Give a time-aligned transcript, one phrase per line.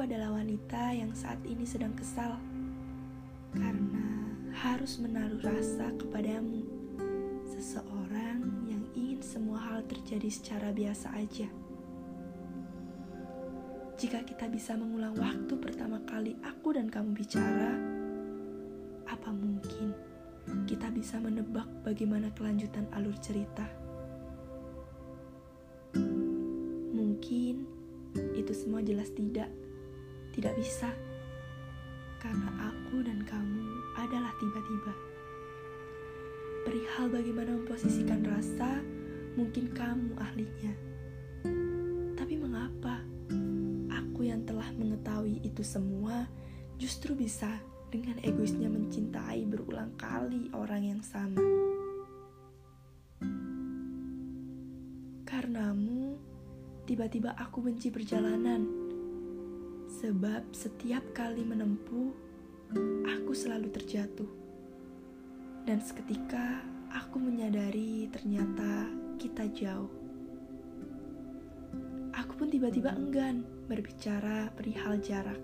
[0.00, 2.40] adalah wanita yang saat ini sedang kesal
[3.52, 4.24] karena
[4.56, 6.64] harus menaruh rasa kepadamu.
[7.44, 11.48] Seseorang yang ingin semua hal terjadi secara biasa aja.
[14.00, 17.76] Jika kita bisa mengulang waktu pertama kali aku dan kamu bicara,
[19.04, 19.92] apa mungkin
[20.64, 23.68] kita bisa menebak bagaimana kelanjutan alur cerita?
[26.96, 27.68] Mungkin
[28.32, 29.52] itu semua jelas tidak,
[30.40, 30.88] tidak bisa,
[32.16, 33.60] karena aku dan kamu
[33.92, 34.96] adalah tiba-tiba.
[36.64, 38.80] Perihal bagaimana memposisikan rasa,
[39.36, 40.72] mungkin kamu ahlinya.
[42.16, 43.04] Tapi mengapa
[43.92, 46.24] aku yang telah mengetahui itu semua
[46.80, 47.60] justru bisa
[47.92, 51.44] dengan egoisnya mencintai berulang kali orang yang sama?
[55.28, 56.16] Karenamu,
[56.88, 58.89] tiba-tiba aku benci perjalanan.
[59.90, 62.14] Sebab setiap kali menempuh,
[63.02, 64.30] aku selalu terjatuh.
[65.66, 66.62] Dan seketika
[66.94, 68.86] aku menyadari ternyata
[69.18, 69.90] kita jauh.
[72.14, 75.42] Aku pun tiba-tiba enggan berbicara perihal jarak.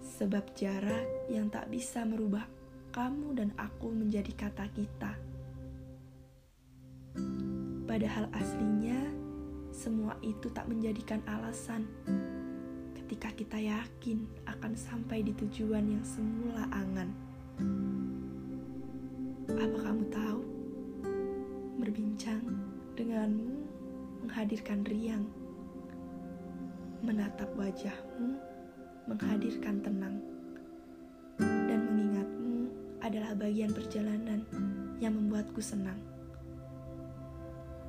[0.00, 2.48] Sebab jarak yang tak bisa merubah
[2.96, 5.12] kamu dan aku menjadi kata kita.
[7.84, 9.12] Padahal aslinya
[9.72, 11.88] semua itu tak menjadikan alasan
[13.12, 17.12] ketika kita yakin akan sampai di tujuan yang semula angan.
[19.52, 20.40] Apa kamu tahu?
[21.76, 22.40] Berbincang
[22.96, 23.68] denganmu
[24.24, 25.28] menghadirkan riang.
[27.04, 28.40] Menatap wajahmu
[29.04, 30.16] menghadirkan tenang.
[31.36, 32.72] Dan mengingatmu
[33.04, 34.40] adalah bagian perjalanan
[35.04, 36.00] yang membuatku senang.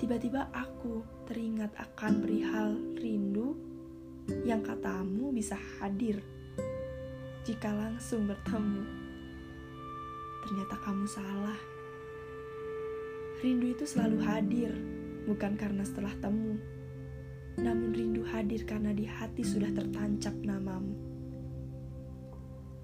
[0.00, 3.69] Tiba-tiba aku teringat akan perihal rindu
[4.44, 6.20] yang katamu bisa hadir
[7.44, 8.84] jika langsung bertemu.
[10.44, 11.60] Ternyata kamu salah.
[13.40, 14.72] Rindu itu selalu hadir,
[15.24, 16.60] bukan karena setelah temu.
[17.56, 20.96] Namun rindu hadir karena di hati sudah tertancap namamu.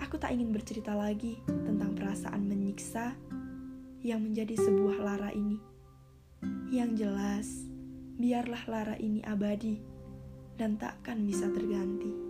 [0.00, 3.12] Aku tak ingin bercerita lagi tentang perasaan menyiksa
[4.00, 5.58] yang menjadi sebuah lara ini
[6.68, 7.64] yang jelas,
[8.20, 9.97] biarlah lara ini abadi
[10.58, 12.27] dan takkan bisa terganti.